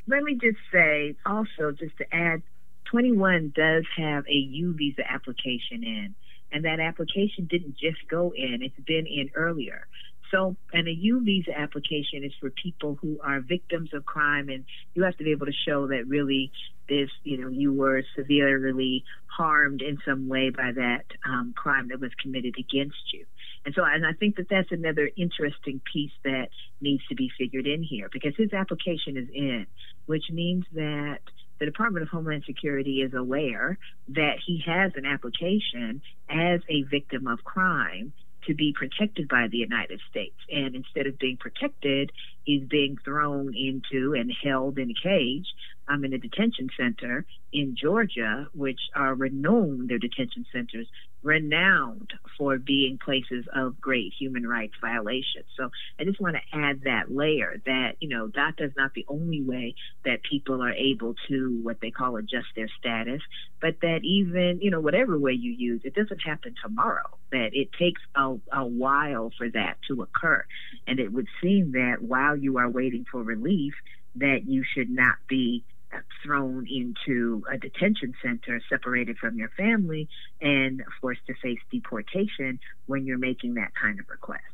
Let 0.06 0.22
me 0.22 0.34
just 0.34 0.58
say, 0.72 1.14
also, 1.25 1.72
just 1.72 1.96
to 1.99 2.14
add, 2.14 2.42
21 2.87 3.52
does 3.54 3.84
have 3.96 4.25
a 4.26 4.34
U 4.34 4.75
visa 4.75 5.02
application 5.08 5.84
in, 5.84 6.14
and 6.50 6.64
that 6.64 6.80
application 6.80 7.46
didn't 7.49 7.76
just 7.76 7.99
go 8.08 8.32
in; 8.37 8.62
it's 8.62 8.80
been 8.87 9.06
in 9.06 9.30
earlier. 9.34 9.87
So, 10.30 10.56
and 10.72 10.87
a 10.87 10.92
U 10.92 11.20
visa 11.25 11.58
application 11.58 12.25
is 12.25 12.32
for 12.40 12.50
people 12.50 12.96
who 13.00 13.18
are 13.22 13.40
victims 13.40 13.90
of 13.92 14.04
crime, 14.04 14.49
and 14.49 14.64
you 14.94 15.02
have 15.02 15.16
to 15.16 15.25
be 15.25 15.32
able 15.32 15.46
to 15.46 15.52
show 15.52 15.88
that 15.88 16.06
really 16.06 16.52
this, 16.88 17.10
you 17.25 17.38
know, 17.38 17.49
you 17.49 17.72
were 17.72 18.02
severely 18.16 19.04
harmed 19.26 19.82
in 19.82 19.99
some 20.06 20.28
way 20.28 20.50
by 20.50 20.72
that 20.72 21.04
um, 21.28 21.54
crime 21.56 21.88
that 21.88 22.00
was 22.00 22.10
committed 22.20 22.56
against 22.58 23.12
you. 23.12 23.25
And 23.64 23.75
so, 23.75 23.84
and 23.84 24.06
I 24.06 24.12
think 24.12 24.37
that 24.37 24.49
that's 24.49 24.72
another 24.72 25.10
interesting 25.16 25.80
piece 25.92 26.12
that 26.25 26.49
needs 26.80 27.02
to 27.08 27.14
be 27.14 27.30
figured 27.38 27.66
in 27.66 27.82
here 27.82 28.08
because 28.12 28.34
his 28.37 28.52
application 28.52 29.16
is 29.16 29.28
in, 29.32 29.66
which 30.06 30.25
means 30.30 30.64
that 30.72 31.20
the 31.58 31.66
Department 31.66 32.02
of 32.02 32.08
Homeland 32.08 32.44
Security 32.46 33.02
is 33.02 33.12
aware 33.14 33.78
that 34.08 34.37
he 34.44 34.62
has 34.66 34.92
an 34.96 35.04
application 35.04 36.02
as 36.28 36.60
a 36.68 36.82
victim 36.82 37.26
of 37.26 37.44
crime 37.44 38.12
to 38.47 38.54
be 38.54 38.73
protected 38.73 39.28
by 39.28 39.49
the 39.49 39.59
United 39.59 40.00
States. 40.11 40.37
And 40.50 40.75
instead 40.75 41.06
of 41.06 41.18
being 41.18 41.37
protected, 41.37 42.12
he's 42.44 42.64
being 42.64 42.97
thrown 43.04 43.54
into 43.54 44.14
and 44.14 44.32
held 44.42 44.78
in 44.78 44.90
a 44.90 44.94
cage 45.02 45.47
um, 45.88 46.04
in 46.04 46.12
a 46.12 46.18
detention 46.18 46.68
center 46.76 47.25
in 47.52 47.76
Georgia, 47.76 48.49
which 48.54 48.80
are 48.94 49.14
renowned, 49.14 49.88
their 49.88 49.99
detention 49.99 50.47
centers, 50.52 50.87
renowned 51.23 52.12
for 52.39 52.59
being 52.59 52.99
places 52.99 53.45
of 53.55 53.81
great 53.81 54.12
human 54.19 54.47
rights 54.47 54.75
violations. 54.81 55.45
So 55.57 55.71
I 55.99 56.05
just 56.05 56.21
want 56.21 56.37
to 56.37 56.59
add 56.59 56.83
that 56.85 57.11
layer 57.11 57.61
that, 57.67 57.97
you 58.00 58.09
know, 58.09 58.29
DACA 58.29 58.67
is 58.67 58.73
not 58.77 58.95
the 58.95 59.05
only 59.09 59.43
way 59.43 59.75
that 60.05 60.23
people 60.23 60.62
are 60.62 60.73
able 60.73 61.15
to 61.29 61.61
what 61.62 61.81
they 61.81 61.91
call 61.91 62.17
adjust 62.17 62.47
their 62.57 62.69
status, 62.79 63.21
but 63.61 63.77
that 63.83 64.00
even, 64.03 64.61
you 64.62 64.71
know, 64.71 64.81
whatever 64.81 65.19
way 65.19 65.33
you 65.33 65.53
use, 65.53 65.83
it 65.85 65.95
doesn't 65.95 66.21
happen 66.21 66.55
tomorrow, 66.62 67.09
that 67.33 67.50
it 67.53 67.69
takes 67.79 68.00
a, 68.15 68.37
a 68.53 68.65
while 68.65 69.31
for 69.37 69.49
that 69.50 69.77
to 69.89 70.03
occur. 70.03 70.45
And 70.87 70.99
it 70.99 71.12
would 71.12 71.27
seem 71.43 71.73
that 71.73 71.97
while 72.00 72.37
you 72.37 72.59
are 72.59 72.69
waiting 72.69 73.05
for 73.11 73.23
relief, 73.23 73.75
that 74.17 74.47
you 74.47 74.65
should 74.65 74.91
not 74.91 75.17
be 75.29 75.65
thrown 76.23 76.66
into 76.68 77.42
a 77.50 77.59
detention 77.59 78.14
center 78.23 78.61
separated 78.68 79.18
from 79.18 79.37
your 79.37 79.49
family 79.50 80.09
and 80.40 80.82
forced 81.00 81.26
to 81.26 81.35
face 81.35 81.59
deportation 81.70 82.61
when 82.87 83.06
you're 83.06 83.18
making 83.18 83.54
that 83.54 83.73
kind 83.75 83.99
of 84.00 84.09
request. 84.09 84.44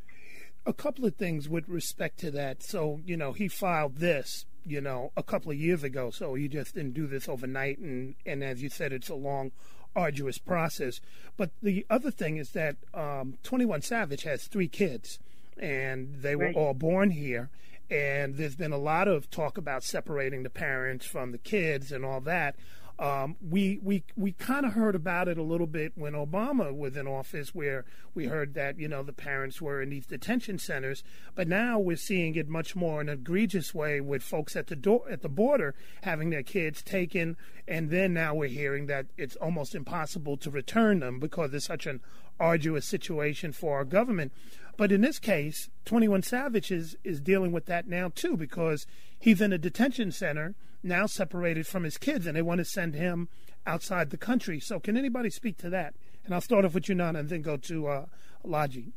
A 0.65 0.73
couple 0.73 1.05
of 1.05 1.15
things 1.17 1.49
with 1.49 1.69
respect 1.69 2.19
to 2.21 2.31
that. 2.33 2.63
So, 2.63 3.01
you 3.05 3.17
know, 3.17 3.33
he 3.33 3.49
filed 3.49 3.97
this, 3.97 4.47
you 4.65 4.81
know, 4.81 5.13
a 5.17 5.23
couple 5.23 5.53
of 5.53 5.59
years 5.59 5.85
ago. 5.85 6.11
So 6.11 6.35
he 6.35 6.49
just 6.49 6.75
didn't 6.75 6.95
do 6.95 7.07
this 7.07 7.29
overnight. 7.29 7.79
And, 7.79 8.17
and 8.25 8.43
as 8.43 8.63
you 8.63 8.69
said, 8.69 8.93
it's 8.93 9.09
a 9.09 9.15
long, 9.15 9.53
arduous 9.95 10.39
process. 10.39 11.01
But 11.37 11.51
the 11.63 11.87
other 11.89 12.11
thing 12.11 12.37
is 12.37 12.51
that 12.51 12.77
um, 12.95 13.39
21 13.43 13.83
Savage 13.83 14.25
has 14.25 14.47
three 14.47 14.69
kids, 14.69 15.19
and 15.59 16.17
they 16.17 16.37
were 16.37 16.47
right. 16.47 16.57
all 16.57 16.75
born 16.75 17.11
here 17.11 17.51
and 17.91 18.37
there's 18.37 18.57
been 18.57 18.73
a 18.73 18.79
lot 18.79 19.09
of 19.09 19.31
talk 19.31 19.59
about 19.59 19.85
separating 19.85 20.43
the 20.43 20.51
parents 20.51 21.07
from 21.07 21.33
the 21.33 21.39
kids 21.39 21.93
and 21.93 22.05
all 22.05 22.21
that. 22.23 22.57
Um, 22.99 23.37
we 23.47 23.79
we 23.83 24.05
we 24.17 24.33
kind 24.33 24.65
of 24.65 24.73
heard 24.73 24.95
about 24.95 25.29
it 25.29 25.37
a 25.37 25.43
little 25.43 25.67
bit 25.67 25.93
when 25.97 26.15
Obama 26.15 26.75
was 26.75 26.97
in 26.97 27.07
office, 27.07 27.55
where 27.55 27.85
we 28.15 28.25
heard 28.25 28.55
that 28.55 28.79
you 28.79 28.89
know 28.89 29.03
the 29.03 29.13
parents 29.13 29.61
were 29.61 29.83
in 29.83 29.91
these 29.91 30.07
detention 30.07 30.59
centers, 30.59 31.05
but 31.35 31.47
now 31.47 31.79
we're 31.79 31.97
seeing 31.97 32.37
it 32.37 32.49
much 32.49 32.75
more 32.75 33.03
in 33.03 33.11
an 33.11 33.19
egregious 33.19 33.75
way 33.75 34.01
with 34.01 34.23
folks 34.23 34.57
at 34.57 34.69
the 34.69 34.77
door 34.77 35.05
at 35.11 35.21
the 35.21 35.29
border 35.29 35.75
having 36.05 36.31
their 36.31 36.43
kids 36.43 36.83
taken, 36.83 37.37
and 37.69 37.91
then 37.91 38.15
now 38.15 38.35
we're 38.35 38.49
hearing 38.49 38.87
that 38.87 39.05
it's 39.19 39.37
almost 39.37 39.75
impossible 39.75 40.39
to 40.39 40.51
return 40.51 41.01
them 41.01 41.21
because 41.21 41.53
it's 41.53 41.67
such 41.67 41.87
an 41.87 42.01
arduous 42.39 42.87
situation 42.87 43.53
for 43.53 43.77
our 43.77 43.85
government. 43.85 44.33
But 44.77 44.93
in 44.93 45.01
this 45.01 45.19
case, 45.19 45.71
21 45.87 46.23
Savage 46.23 46.71
is, 46.71 46.97
is 47.03 47.21
dealing 47.21 47.53
with 47.53 47.67
that 47.67 47.89
now 47.89 48.11
too 48.15 48.37
because 48.37 48.87
he's 49.19 49.41
in 49.41 49.53
a 49.53 49.59
detention 49.59 50.13
center 50.13 50.55
now 50.83 51.07
separated 51.07 51.67
from 51.67 51.85
his 51.85 51.97
kids 51.97 52.27
and 52.27 52.37
they 52.37 52.43
want 52.43 52.59
to 52.59 52.65
send 52.65 52.95
him 52.95 53.29
outside 53.67 54.11
the 54.11 54.17
country. 54.17 54.61
So 54.61 54.79
can 54.79 54.97
anybody 54.97 55.31
speak 55.31 55.57
to 55.59 55.71
that? 55.71 55.95
And 56.25 56.35
I'll 56.35 56.41
start 56.41 56.65
off 56.65 56.75
with 56.75 56.89
you, 56.89 56.95
Nana, 56.95 57.21
and 57.21 57.29
then 57.29 57.43
go 57.43 57.57
to 57.57 57.87
uh, 57.87 58.07
Laji. 58.45 58.93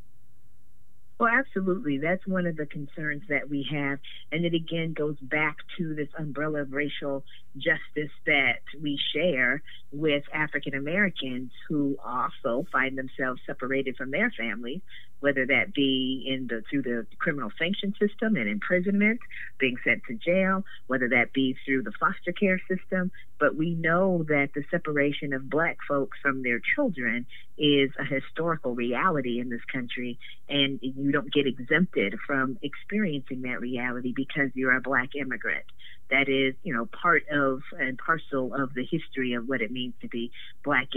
Well, 1.19 1.29
absolutely. 1.37 1.97
That's 1.97 2.25
one 2.27 2.45
of 2.45 2.55
the 2.55 2.65
concerns 2.65 3.23
that 3.27 3.49
we 3.49 3.67
have. 3.71 3.99
And 4.31 4.45
it 4.45 4.53
again 4.53 4.93
goes 4.93 5.17
back 5.21 5.57
to 5.77 5.93
this 5.93 6.07
umbrella 6.17 6.61
of 6.61 6.71
racial 6.71 7.25
justice 7.57 8.11
that 8.25 8.61
we 8.81 8.97
share 9.13 9.61
with 9.91 10.23
African 10.33 10.75
Americans 10.75 11.51
who 11.67 11.97
also 12.05 12.65
find 12.71 12.97
themselves 12.97 13.41
separated 13.45 13.97
from 13.97 14.11
their 14.11 14.31
families, 14.37 14.81
whether 15.19 15.45
that 15.45 15.73
be 15.73 16.25
in 16.27 16.47
the 16.47 16.61
through 16.69 16.83
the 16.83 17.05
criminal 17.17 17.51
sanction 17.57 17.93
system 17.99 18.35
and 18.35 18.49
imprisonment, 18.49 19.19
being 19.59 19.75
sent 19.83 20.01
to 20.07 20.15
jail, 20.15 20.63
whether 20.87 21.09
that 21.09 21.33
be 21.33 21.55
through 21.65 21.83
the 21.83 21.91
foster 21.99 22.31
care 22.31 22.61
system. 22.67 23.11
But 23.39 23.55
we 23.55 23.71
know 23.71 24.25
that 24.27 24.49
the 24.53 24.63
separation 24.69 25.33
of 25.33 25.49
black 25.49 25.77
folks 25.87 26.17
from 26.21 26.43
their 26.43 26.59
children 26.75 27.25
is 27.57 27.91
a 27.99 28.03
historical 28.03 28.75
reality 28.75 29.39
in 29.39 29.49
this 29.49 29.63
country, 29.71 30.19
and 30.47 30.79
you 30.81 31.11
don't 31.11 31.31
get 31.31 31.47
exempted 31.47 32.15
from 32.25 32.57
experiencing 32.61 33.41
that 33.43 33.59
reality 33.59 34.13
because 34.15 34.49
you're 34.53 34.75
a 34.75 34.81
black 34.81 35.09
immigrant 35.15 35.65
that 36.09 36.27
is, 36.27 36.55
you 36.63 36.73
know, 36.73 36.87
part 37.01 37.23
of 37.31 37.61
and 37.77 37.97
parcel 37.97 38.53
of 38.53 38.73
the 38.73 38.85
history 38.89 39.33
of 39.33 39.47
what 39.47 39.61
it 39.61 39.71
means 39.71 39.93
to 40.01 40.07
be 40.07 40.31
black 40.63 40.89